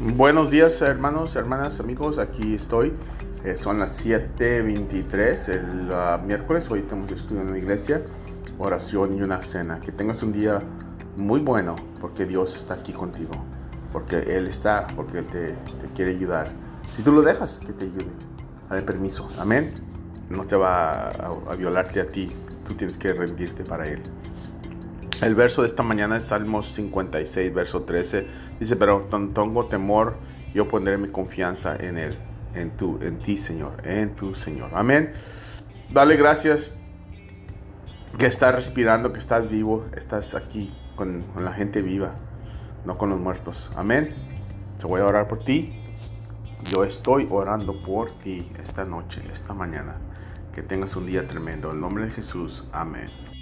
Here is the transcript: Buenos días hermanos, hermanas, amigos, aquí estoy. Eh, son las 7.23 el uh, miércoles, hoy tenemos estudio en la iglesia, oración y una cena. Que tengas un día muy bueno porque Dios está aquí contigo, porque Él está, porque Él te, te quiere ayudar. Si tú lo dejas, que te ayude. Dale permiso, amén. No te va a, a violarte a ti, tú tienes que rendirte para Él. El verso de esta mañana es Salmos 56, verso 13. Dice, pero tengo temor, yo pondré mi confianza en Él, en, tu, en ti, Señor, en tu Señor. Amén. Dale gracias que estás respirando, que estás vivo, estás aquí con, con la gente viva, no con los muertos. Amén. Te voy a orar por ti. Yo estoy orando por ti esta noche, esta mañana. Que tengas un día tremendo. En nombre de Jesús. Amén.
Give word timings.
Buenos 0.00 0.50
días 0.50 0.82
hermanos, 0.82 1.36
hermanas, 1.36 1.78
amigos, 1.78 2.18
aquí 2.18 2.56
estoy. 2.56 2.92
Eh, 3.44 3.56
son 3.56 3.78
las 3.78 4.04
7.23 4.04 5.48
el 5.48 5.88
uh, 5.88 6.26
miércoles, 6.26 6.68
hoy 6.68 6.82
tenemos 6.82 7.12
estudio 7.12 7.42
en 7.42 7.52
la 7.52 7.58
iglesia, 7.58 8.02
oración 8.58 9.16
y 9.16 9.22
una 9.22 9.40
cena. 9.40 9.78
Que 9.78 9.92
tengas 9.92 10.20
un 10.24 10.32
día 10.32 10.58
muy 11.16 11.40
bueno 11.40 11.76
porque 12.00 12.26
Dios 12.26 12.56
está 12.56 12.74
aquí 12.74 12.92
contigo, 12.92 13.30
porque 13.92 14.18
Él 14.18 14.48
está, 14.48 14.88
porque 14.96 15.18
Él 15.18 15.26
te, 15.26 15.52
te 15.52 15.86
quiere 15.94 16.10
ayudar. 16.10 16.50
Si 16.90 17.02
tú 17.02 17.12
lo 17.12 17.22
dejas, 17.22 17.60
que 17.64 17.72
te 17.72 17.84
ayude. 17.84 18.10
Dale 18.68 18.82
permiso, 18.82 19.28
amén. 19.38 19.74
No 20.28 20.44
te 20.44 20.56
va 20.56 21.10
a, 21.10 21.30
a 21.50 21.54
violarte 21.56 22.00
a 22.00 22.08
ti, 22.08 22.30
tú 22.66 22.74
tienes 22.74 22.98
que 22.98 23.12
rendirte 23.12 23.62
para 23.62 23.86
Él. 23.86 24.02
El 25.24 25.34
verso 25.34 25.62
de 25.62 25.68
esta 25.68 25.82
mañana 25.82 26.18
es 26.18 26.24
Salmos 26.24 26.74
56, 26.74 27.54
verso 27.54 27.84
13. 27.84 28.26
Dice, 28.60 28.76
pero 28.76 29.06
tengo 29.10 29.64
temor, 29.64 30.16
yo 30.52 30.68
pondré 30.68 30.98
mi 30.98 31.08
confianza 31.08 31.74
en 31.76 31.96
Él, 31.96 32.18
en, 32.54 32.72
tu, 32.72 32.98
en 33.00 33.18
ti, 33.20 33.38
Señor, 33.38 33.80
en 33.86 34.14
tu 34.14 34.34
Señor. 34.34 34.72
Amén. 34.74 35.14
Dale 35.90 36.16
gracias 36.16 36.76
que 38.18 38.26
estás 38.26 38.54
respirando, 38.54 39.14
que 39.14 39.18
estás 39.18 39.48
vivo, 39.48 39.86
estás 39.96 40.34
aquí 40.34 40.76
con, 40.94 41.22
con 41.32 41.42
la 41.42 41.54
gente 41.54 41.80
viva, 41.80 42.16
no 42.84 42.98
con 42.98 43.08
los 43.08 43.18
muertos. 43.18 43.70
Amén. 43.76 44.10
Te 44.78 44.86
voy 44.86 45.00
a 45.00 45.06
orar 45.06 45.26
por 45.26 45.42
ti. 45.42 45.72
Yo 46.70 46.84
estoy 46.84 47.28
orando 47.30 47.82
por 47.82 48.10
ti 48.10 48.52
esta 48.62 48.84
noche, 48.84 49.22
esta 49.32 49.54
mañana. 49.54 49.96
Que 50.52 50.60
tengas 50.60 50.94
un 50.96 51.06
día 51.06 51.26
tremendo. 51.26 51.70
En 51.70 51.80
nombre 51.80 52.04
de 52.04 52.10
Jesús. 52.10 52.68
Amén. 52.72 53.33